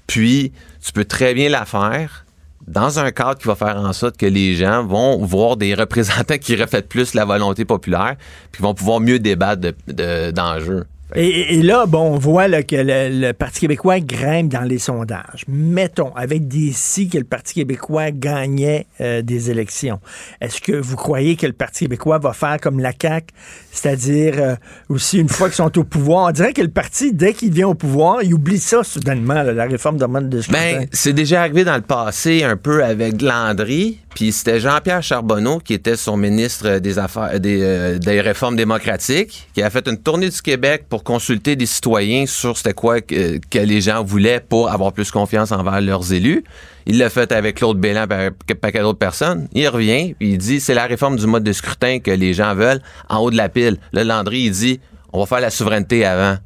Puis 0.07 0.53
tu 0.85 0.93
peux 0.93 1.05
très 1.05 1.35
bien 1.35 1.49
la 1.49 1.65
faire 1.65 2.25
dans 2.67 2.99
un 2.99 3.11
cadre 3.12 3.38
qui 3.38 3.47
va 3.47 3.55
faire 3.55 3.76
en 3.76 3.93
sorte 3.93 4.17
que 4.17 4.26
les 4.26 4.57
gens 4.57 4.85
vont 4.85 5.25
voir 5.25 5.57
des 5.57 5.75
représentants 5.75 6.38
qui 6.38 6.57
reflètent 6.57 6.88
plus 6.88 7.15
la 7.15 7.25
volonté 7.25 7.65
populaire, 7.65 8.17
puis 8.50 8.62
vont 8.62 8.75
pouvoir 8.75 9.00
mieux 9.00 9.19
débattre 9.21 9.61
de- 9.61 9.75
de- 9.87 10.31
d'enjeux. 10.33 10.85
Et, 11.15 11.63
là, 11.63 11.87
bon, 11.87 12.15
on 12.15 12.19
voit 12.19 12.49
que 12.63 12.77
le, 12.77 13.33
Parti 13.33 13.61
québécois 13.61 14.01
grimpe 14.01 14.49
dans 14.49 14.63
les 14.63 14.79
sondages. 14.79 15.45
Mettons, 15.47 16.13
avec 16.15 16.49
des 16.49 16.73
si 16.73 17.09
que 17.09 17.19
le 17.19 17.25
Parti 17.25 17.55
québécois 17.55 18.11
gagnait 18.11 18.87
euh, 19.01 19.23
des 19.23 19.51
élections. 19.51 20.01
Est-ce 20.41 20.61
que 20.61 20.73
vous 20.73 20.97
croyez 20.97 21.37
que 21.37 21.47
le 21.47 21.53
Parti 21.53 21.85
québécois 21.85 22.19
va 22.19 22.33
faire 22.33 22.59
comme 22.61 22.81
la 22.81 22.93
CAQ, 23.01 23.27
c'est-à-dire 23.71 24.35
euh, 24.39 24.57
aussi 24.89 25.19
une 25.19 25.29
fois 25.29 25.49
qu'ils 25.49 25.57
sont 25.57 25.79
au 25.79 25.85
pouvoir, 25.85 26.29
on 26.29 26.33
dirait 26.33 26.53
que 26.53 26.63
le 26.63 26.69
parti, 26.69 27.13
dès 27.13 27.35
qu'il 27.35 27.53
vient 27.53 27.69
au 27.69 27.75
pouvoir, 27.75 28.23
il 28.23 28.35
oublie 28.35 28.59
ça 28.59 28.83
soudainement, 28.83 29.43
la 29.43 29.65
réforme 29.67 29.99
de 29.99 30.07
mode 30.07 30.29
de 30.29 30.41
scrutin. 30.41 30.81
Ben, 30.81 30.87
c'est 30.93 31.13
déjà 31.13 31.43
arrivé 31.43 31.65
dans 31.65 31.77
le 31.77 31.83
passé 31.83 32.43
un 32.43 32.57
peu 32.57 32.83
avec 32.83 33.23
Landry, 33.23 34.01
Puis 34.17 34.33
c'était 34.33 34.61
Jean-Pierre 34.61 35.03
Charbonneau 35.03 35.59
qui 35.59 35.75
était 35.75 35.95
son 35.95 36.17
ministre 36.17 36.79
des 36.79 36.99
Affaires 36.99 37.39
des, 37.39 37.61
euh, 37.61 37.99
des 37.99 38.23
réformes 38.23 38.57
démocratiques, 38.57 39.47
qui 39.53 39.63
a 39.63 39.69
fait 39.69 39.87
une 39.87 39.99
tournée 39.99 40.31
du 40.31 40.41
Québec 40.41 40.87
pour 40.89 41.05
consulter 41.05 41.55
des 41.55 41.67
citoyens 41.67 42.25
sur 42.25 42.57
c'était 42.57 42.73
quoi 42.73 43.03
que, 43.03 43.39
les 43.53 43.81
gens 43.83 44.03
voulaient 44.03 44.41
pour 44.41 44.71
avoir 44.71 44.95
plus 44.95 45.11
confiance 45.11 45.53
envers 45.53 45.83
leurs 45.83 46.15
élus. 46.15 46.45
Il 46.87 46.97
l'a 46.97 47.11
fait 47.11 47.31
avec 47.31 47.57
Claude 47.57 47.79
Bélan 47.79 48.07
et 48.11 48.15
un 48.15 48.83
d'autres 48.83 48.99
personnes. 48.99 49.49
Il 49.53 49.69
revient, 49.69 50.15
puis 50.19 50.31
il 50.31 50.39
dit 50.39 50.61
c'est 50.61 50.73
la 50.73 50.87
réforme 50.87 51.17
du 51.17 51.27
mode 51.27 51.45
de 51.45 51.53
scrutin 51.53 51.99
que 51.99 52.11
les 52.11 52.33
gens 52.33 52.55
veulent 52.55 52.81
en 53.11 53.19
haut 53.19 53.31
de 53.31 53.37
la 53.37 53.51
pile. 53.51 53.77
Le 53.93 54.03
Landry, 54.03 54.45
il 54.45 54.53
dit 54.53 54.81
on 55.13 55.21
va 55.21 55.27
faire 55.27 55.41
la 55.41 55.51
souveraineté 55.51 56.07
avant. 56.07 56.39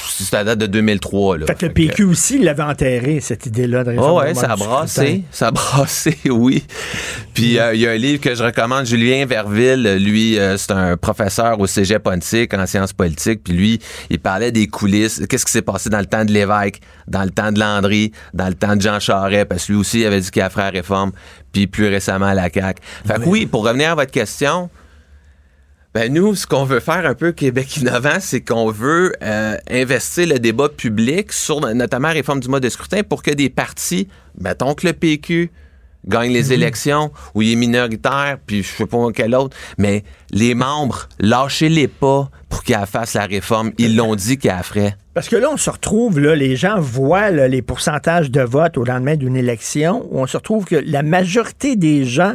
C'est 0.00 0.36
à 0.36 0.44
date 0.44 0.58
de 0.58 0.66
2003. 0.66 1.38
Là. 1.38 1.46
Fait 1.46 1.54
que 1.54 1.66
le 1.66 1.72
PQ 1.72 2.04
aussi, 2.04 2.36
il 2.36 2.44
l'avait 2.44 2.62
enterré, 2.62 3.20
cette 3.20 3.46
idée-là 3.46 3.84
de 3.84 3.90
réforme. 3.90 4.12
Oh 4.12 4.20
ouais, 4.20 4.34
ça 4.34 4.52
a 4.52 4.56
brassé. 4.56 5.24
Ça 5.30 5.48
a 5.48 5.50
brassé, 5.50 6.18
oui. 6.28 6.64
Puis 7.34 7.58
euh, 7.58 7.74
il 7.74 7.80
y 7.80 7.86
a 7.86 7.92
un 7.92 7.96
livre 7.96 8.20
que 8.20 8.34
je 8.34 8.42
recommande, 8.42 8.86
Julien 8.86 9.26
Verville. 9.26 9.96
Lui, 10.00 10.38
euh, 10.38 10.56
c'est 10.56 10.72
un 10.72 10.96
professeur 10.96 11.60
au 11.60 11.66
Cégep 11.66 12.02
Pontique 12.02 12.52
en 12.54 12.66
sciences 12.66 12.92
politiques. 12.92 13.44
Puis 13.44 13.52
lui, 13.52 13.80
il 14.10 14.18
parlait 14.18 14.52
des 14.52 14.66
coulisses. 14.66 15.22
Qu'est-ce 15.28 15.46
qui 15.46 15.52
s'est 15.52 15.62
passé 15.62 15.88
dans 15.88 16.00
le 16.00 16.06
temps 16.06 16.24
de 16.24 16.32
l'évêque, 16.32 16.80
dans 17.06 17.22
le 17.22 17.30
temps 17.30 17.52
de 17.52 17.60
Landry, 17.60 18.12
dans 18.34 18.48
le 18.48 18.54
temps 18.54 18.76
de 18.76 18.80
Jean 18.80 18.98
Charest, 19.00 19.46
parce 19.46 19.66
que 19.66 19.72
lui 19.72 19.78
aussi, 19.78 20.00
il 20.00 20.06
avait 20.06 20.20
dit 20.20 20.30
qu'il 20.30 20.42
a 20.42 20.50
fait 20.50 20.60
la 20.60 20.70
réforme. 20.70 21.12
Puis 21.52 21.66
plus 21.66 21.88
récemment, 21.88 22.26
à 22.26 22.34
la 22.34 22.50
CAQ. 22.50 22.82
Fait 23.06 23.14
que 23.14 23.26
oui, 23.26 23.46
pour 23.46 23.64
revenir 23.64 23.92
à 23.92 23.94
votre 23.94 24.10
question... 24.10 24.68
Ben 25.94 26.12
nous, 26.12 26.34
ce 26.34 26.46
qu'on 26.46 26.64
veut 26.64 26.80
faire 26.80 27.06
un 27.06 27.14
peu 27.14 27.32
Québec 27.32 27.78
innovant, 27.78 28.18
c'est 28.20 28.42
qu'on 28.42 28.70
veut 28.70 29.14
euh, 29.22 29.56
investir 29.70 30.28
le 30.28 30.38
débat 30.38 30.68
public 30.68 31.32
sur 31.32 31.60
notamment 31.60 32.08
la 32.08 32.14
réforme 32.14 32.40
du 32.40 32.48
mode 32.48 32.62
de 32.62 32.68
scrutin 32.68 33.02
pour 33.02 33.22
que 33.22 33.30
des 33.30 33.48
partis, 33.48 34.06
mettons 34.38 34.74
que 34.74 34.86
le 34.86 34.92
PQ 34.92 35.50
gagne 36.06 36.30
les 36.30 36.52
élections 36.52 37.10
ou 37.34 37.40
il 37.40 37.52
est 37.52 37.56
minoritaire, 37.56 38.36
puis 38.44 38.62
je 38.62 38.68
sais 38.68 38.86
pas 38.86 38.98
quel 39.14 39.34
autre, 39.34 39.56
mais 39.78 40.04
les 40.30 40.54
membres, 40.54 41.08
lâchez-les 41.20 41.88
pas 41.88 42.30
pour 42.50 42.64
qu'ils 42.64 42.76
fassent 42.86 43.14
la 43.14 43.24
réforme. 43.24 43.72
Ils 43.78 43.96
l'ont 43.96 44.14
dit 44.14 44.36
qu'ils 44.36 44.50
la 44.50 44.62
feraient. 44.62 44.94
Parce 45.14 45.28
que 45.28 45.36
là, 45.36 45.48
on 45.50 45.56
se 45.56 45.70
retrouve, 45.70 46.20
là, 46.20 46.34
les 46.34 46.54
gens 46.54 46.78
voient 46.78 47.30
là, 47.30 47.48
les 47.48 47.62
pourcentages 47.62 48.30
de 48.30 48.42
vote 48.42 48.76
au 48.76 48.84
lendemain 48.84 49.16
d'une 49.16 49.36
élection, 49.36 50.06
où 50.10 50.20
on 50.20 50.26
se 50.26 50.36
retrouve 50.36 50.66
que 50.66 50.76
la 50.76 51.02
majorité 51.02 51.76
des 51.76 52.04
gens 52.04 52.34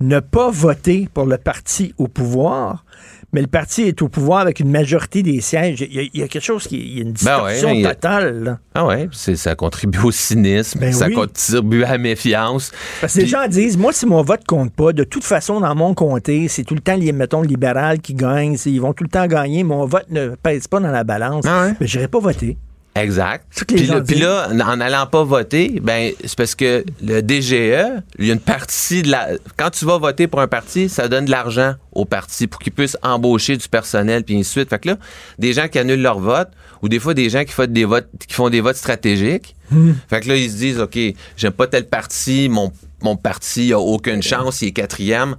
ne 0.00 0.20
pas 0.20 0.50
voté 0.50 1.08
pour 1.12 1.26
le 1.26 1.36
parti 1.36 1.94
au 1.98 2.08
pouvoir, 2.08 2.84
mais 3.32 3.42
le 3.42 3.46
parti 3.46 3.82
est 3.82 4.02
au 4.02 4.08
pouvoir 4.08 4.40
avec 4.40 4.58
une 4.58 4.70
majorité 4.70 5.22
des 5.22 5.40
sièges. 5.40 5.82
Il 5.82 5.94
y 5.94 5.98
a, 6.00 6.02
il 6.12 6.20
y 6.20 6.22
a 6.22 6.28
quelque 6.28 6.42
chose 6.42 6.66
qui 6.66 6.78
il 6.78 6.96
y 6.96 6.98
a 7.00 7.02
une 7.02 7.12
Ben 7.22 7.42
ouais, 7.44 7.52
distorsion 7.52 7.82
totale. 7.82 8.42
là. 8.44 8.58
Ah 8.74 8.86
ouais, 8.86 9.08
c'est, 9.12 9.36
ça 9.36 9.54
contribue 9.54 9.98
au 10.00 10.10
cynisme, 10.10 10.80
Ben 10.80 10.92
ça 10.92 11.06
oui. 11.06 11.14
contribue 11.14 11.84
à 11.84 11.92
la 11.92 11.98
méfiance. 11.98 12.72
Parce 13.00 13.14
que 13.14 13.20
les 13.20 13.26
gens 13.26 13.46
disent, 13.46 13.76
moi, 13.76 13.92
si 13.92 14.06
mon 14.06 14.22
vote 14.22 14.42
compte 14.46 14.72
pas, 14.72 14.92
de 14.92 15.04
toute 15.04 15.24
façon, 15.24 15.60
dans 15.60 15.74
mon 15.74 15.94
comté, 15.94 16.48
c'est 16.48 16.64
tout 16.64 16.74
le 16.74 16.80
temps, 16.80 16.96
les, 16.96 17.12
mettons, 17.12 17.42
libéral 17.42 18.00
qui 18.00 18.14
gagne. 18.14 18.56
c'est- 18.56 18.70
Ils 18.72 18.80
vont 18.80 18.92
tout 18.94 19.04
le 19.04 19.10
temps 19.10 19.26
gagner. 19.26 19.62
Mon 19.64 19.84
vote 19.86 20.06
ne 20.10 20.30
pèse 20.42 20.66
pas 20.66 20.80
dans 20.80 20.90
la 20.90 21.04
balance. 21.04 21.44
Ah 21.46 21.66
ouais? 21.66 21.74
Mais 21.80 21.86
j'irai 21.86 22.08
pas 22.08 22.18
voter. 22.20 22.56
Exact. 23.02 23.64
Puis 23.66 23.90
puis 24.06 24.18
là, 24.18 24.48
en 24.50 24.76
n'allant 24.76 25.06
pas 25.06 25.24
voter, 25.24 25.80
ben 25.82 26.12
c'est 26.24 26.36
parce 26.36 26.54
que 26.54 26.84
le 27.02 27.22
DGE, 27.22 28.02
il 28.18 28.26
y 28.26 28.30
a 28.30 28.34
une 28.34 28.40
partie 28.40 29.02
de 29.02 29.10
la. 29.10 29.28
Quand 29.56 29.70
tu 29.70 29.84
vas 29.84 29.98
voter 29.98 30.26
pour 30.26 30.40
un 30.40 30.48
parti, 30.48 30.88
ça 30.88 31.08
donne 31.08 31.24
de 31.24 31.30
l'argent 31.30 31.74
au 31.92 32.04
parti 32.04 32.46
pour 32.46 32.60
qu'ils 32.60 32.72
puissent 32.72 32.96
embaucher 33.02 33.56
du 33.56 33.68
personnel 33.68 34.24
puis 34.24 34.34
ainsi 34.34 34.50
de 34.50 34.60
suite. 34.60 34.70
Fait 34.70 34.78
que 34.78 34.88
là, 34.88 34.96
des 35.38 35.52
gens 35.52 35.68
qui 35.68 35.78
annulent 35.78 36.02
leur 36.02 36.18
vote 36.18 36.48
ou 36.82 36.88
des 36.88 36.98
fois 36.98 37.14
des 37.14 37.28
gens 37.30 37.44
qui 37.44 37.52
font 37.52 37.66
des 37.66 37.84
votes, 37.84 38.08
qui 38.26 38.34
font 38.34 38.50
des 38.50 38.60
votes 38.60 38.76
stratégiques. 38.76 39.54
Hmm. 39.70 39.92
Fait 40.08 40.20
que 40.20 40.28
là, 40.28 40.36
ils 40.36 40.50
se 40.50 40.56
disent, 40.56 40.80
ok, 40.80 40.98
j'aime 41.36 41.52
pas 41.52 41.66
tel 41.66 41.86
parti, 41.86 42.48
mon 42.48 42.72
mon 43.02 43.16
parti 43.16 43.72
a 43.72 43.78
aucune 43.78 44.22
chance, 44.22 44.62
il 44.62 44.68
est 44.68 44.72
quatrième. 44.72 45.36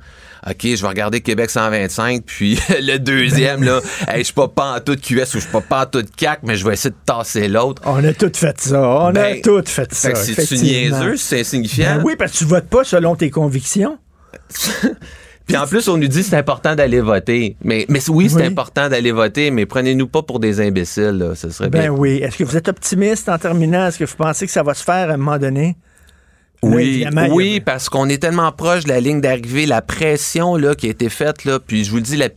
OK, 0.47 0.63
je 0.63 0.81
vais 0.81 0.87
regarder 0.87 1.21
Québec 1.21 1.51
125, 1.51 2.23
puis 2.25 2.59
le 2.69 2.97
deuxième, 2.97 3.63
là, 3.63 3.79
hey, 4.07 4.19
je 4.19 4.23
suis 4.25 4.33
pas 4.33 4.47
pantoute 4.47 5.01
QS 5.01 5.21
ou 5.21 5.25
je 5.35 5.39
suis 5.39 5.51
pas 5.51 5.61
pantoute 5.61 6.15
CAC, 6.15 6.39
mais 6.43 6.55
je 6.55 6.65
vais 6.65 6.73
essayer 6.73 6.89
de 6.89 6.95
tasser 7.05 7.47
l'autre. 7.47 7.83
On 7.85 8.03
a 8.03 8.13
tout 8.13 8.31
fait 8.33 8.59
ça. 8.59 8.81
On 8.81 9.07
a 9.07 9.11
Ben, 9.11 9.41
tout 9.41 9.61
fait 9.65 9.93
ça. 9.93 10.07
Fait 10.09 10.13
que 10.13 10.19
c'est-tu 10.19 10.41
effectivement. 10.41 10.99
niaiseux, 10.99 11.17
c'est 11.17 11.41
insignifiant? 11.41 11.97
Ben 11.97 12.03
oui, 12.03 12.15
parce 12.17 12.31
que 12.31 12.37
tu 12.39 12.45
votes 12.45 12.67
pas 12.67 12.83
selon 12.83 13.15
tes 13.15 13.29
convictions. 13.29 13.99
Puis 15.47 15.57
en 15.57 15.65
plus, 15.67 15.87
on 15.89 15.97
nous 15.97 16.07
dit 16.07 16.19
que 16.21 16.25
c'est 16.25 16.37
important 16.37 16.75
d'aller 16.75 17.01
voter. 17.01 17.55
Mais, 17.63 17.85
mais 17.89 17.99
oui, 18.09 18.29
c'est 18.29 18.37
Oui. 18.37 18.43
important 18.45 18.87
d'aller 18.89 19.11
voter, 19.11 19.51
mais 19.51 19.65
prenez-nous 19.65 20.07
pas 20.07 20.21
pour 20.21 20.39
des 20.39 20.61
imbéciles, 20.61 21.17
là. 21.17 21.35
Ce 21.35 21.49
serait 21.49 21.69
Ben 21.69 21.81
bien. 21.81 21.89
oui. 21.91 22.19
Est-ce 22.23 22.37
que 22.37 22.43
vous 22.43 22.55
êtes 22.57 22.67
optimiste 22.69 23.27
en 23.29 23.37
terminant? 23.37 23.87
Est-ce 23.87 23.99
que 23.99 24.05
vous 24.05 24.15
pensez 24.15 24.45
que 24.45 24.51
ça 24.51 24.63
va 24.63 24.73
se 24.73 24.83
faire 24.83 25.09
à 25.09 25.13
un 25.13 25.17
moment 25.17 25.37
donné? 25.37 25.75
Oui, 26.63 27.05
oui, 27.31 27.59
parce 27.59 27.89
qu'on 27.89 28.07
est 28.07 28.19
tellement 28.19 28.51
proche 28.51 28.83
de 28.83 28.89
la 28.89 28.99
ligne 28.99 29.19
d'arrivée, 29.19 29.65
la 29.65 29.81
pression 29.81 30.55
là, 30.55 30.75
qui 30.75 30.87
a 30.87 30.89
été 30.91 31.09
faite, 31.09 31.43
là, 31.43 31.59
puis 31.59 31.83
je 31.83 31.89
vous 31.89 31.97
le 31.97 32.03
dis, 32.03 32.17
la, 32.17 32.29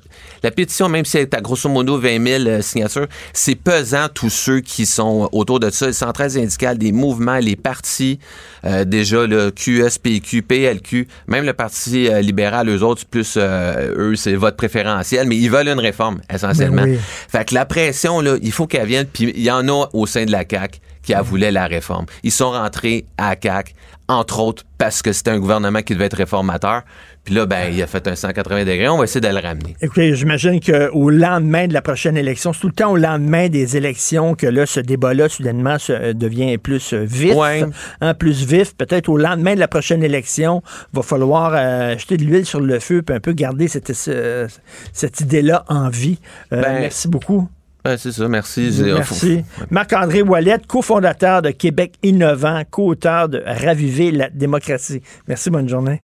la 0.42 0.50
pétition, 0.50 0.88
même 0.88 1.04
si 1.04 1.18
elle 1.18 1.24
est 1.24 1.34
à 1.34 1.42
grosso 1.42 1.68
modo 1.68 1.98
20 1.98 2.26
000 2.26 2.44
euh, 2.46 2.62
signatures, 2.62 3.06
c'est 3.34 3.54
pesant 3.54 4.08
tous 4.12 4.30
ceux 4.30 4.60
qui 4.60 4.86
sont 4.86 5.28
autour 5.32 5.60
de 5.60 5.68
ça, 5.68 5.88
les 5.88 5.92
centrales 5.92 6.30
syndicales, 6.30 6.78
des 6.78 6.92
mouvements, 6.92 7.36
les 7.36 7.56
partis, 7.56 8.18
euh, 8.64 8.84
déjà 8.84 9.26
le 9.26 9.50
QS, 9.50 9.98
PQ, 10.02 10.42
PLQ, 10.42 11.06
même 11.26 11.44
le 11.44 11.52
Parti 11.52 12.08
euh, 12.08 12.20
libéral, 12.20 12.68
eux 12.70 12.82
autres, 12.82 13.04
plus, 13.04 13.34
euh, 13.36 13.94
eux, 13.96 14.16
c'est 14.16 14.34
vote 14.34 14.56
préférentiel, 14.56 15.26
mais 15.28 15.36
ils 15.36 15.50
veulent 15.50 15.68
une 15.68 15.80
réforme, 15.80 16.20
essentiellement. 16.32 16.82
Ben 16.82 16.92
oui. 16.92 16.98
Fait 17.28 17.44
que 17.44 17.54
la 17.54 17.66
pression, 17.66 18.20
là, 18.20 18.36
il 18.40 18.52
faut 18.52 18.66
qu'elle 18.66 18.86
vienne, 18.86 19.06
puis 19.12 19.32
il 19.36 19.42
y 19.42 19.50
en 19.50 19.68
a 19.68 19.88
au 19.92 20.06
sein 20.06 20.24
de 20.24 20.32
la 20.32 20.44
CAQ 20.48 20.80
qui 21.04 21.14
voulu 21.22 21.50
la 21.50 21.66
réforme. 21.66 22.06
Ils 22.22 22.32
sont 22.32 22.50
rentrés 22.50 23.04
à 23.18 23.34
CAQ, 23.40 23.72
entre 24.08 24.40
autres 24.40 24.64
parce 24.78 25.02
que 25.02 25.12
c'était 25.12 25.30
un 25.30 25.38
gouvernement 25.38 25.80
qui 25.82 25.94
devait 25.94 26.06
être 26.06 26.16
réformateur. 26.16 26.82
Puis 27.24 27.34
là, 27.34 27.46
ben, 27.46 27.72
il 27.72 27.82
a 27.82 27.86
fait 27.86 28.06
un 28.06 28.14
180 28.16 28.64
degrés. 28.66 28.86
On 28.90 28.98
va 28.98 29.04
essayer 29.04 29.22
de 29.22 29.28
le 29.28 29.38
ramener. 29.40 29.74
Écoutez, 29.80 30.14
j'imagine 30.14 30.60
qu'au 30.60 31.08
lendemain 31.08 31.66
de 31.66 31.72
la 31.72 31.80
prochaine 31.80 32.18
élection, 32.18 32.52
c'est 32.52 32.60
tout 32.60 32.66
le 32.66 32.74
temps 32.74 32.90
au 32.90 32.98
lendemain 32.98 33.48
des 33.48 33.78
élections 33.78 34.34
que 34.34 34.46
là, 34.46 34.66
ce 34.66 34.80
débat-là, 34.80 35.30
soudainement, 35.30 35.78
se- 35.78 35.92
euh, 35.92 36.12
devient 36.12 36.58
plus 36.58 36.92
euh, 36.92 37.02
vif. 37.04 37.34
Ouais. 37.34 37.64
hein, 38.02 38.12
plus 38.12 38.44
vif. 38.44 38.74
Peut-être 38.76 39.08
au 39.08 39.16
lendemain 39.16 39.54
de 39.54 39.60
la 39.60 39.68
prochaine 39.68 40.02
élection, 40.04 40.62
va 40.92 41.00
falloir 41.00 41.52
euh, 41.54 41.96
jeter 41.96 42.18
de 42.18 42.24
l'huile 42.24 42.44
sur 42.44 42.60
le 42.60 42.78
feu 42.78 43.00
puis 43.00 43.16
un 43.16 43.20
peu 43.20 43.32
garder 43.32 43.68
cette, 43.68 43.94
ce- 43.94 44.46
cette 44.92 45.20
idée-là 45.22 45.64
en 45.68 45.88
vie. 45.88 46.18
Euh, 46.52 46.60
Ben, 46.60 46.80
merci 46.80 47.08
beaucoup. 47.08 47.48
Ben, 47.84 47.98
c'est 47.98 48.12
ça, 48.12 48.26
merci. 48.28 48.70
Merci. 48.82 49.44
Marc-André 49.70 50.22
Wallet, 50.22 50.60
cofondateur 50.66 51.42
de 51.42 51.50
Québec 51.50 51.96
Innovant, 52.02 52.62
co-auteur 52.70 53.28
de 53.28 53.42
Raviver 53.44 54.10
la 54.10 54.30
démocratie. 54.30 55.02
Merci, 55.28 55.50
bonne 55.50 55.68
journée. 55.68 56.00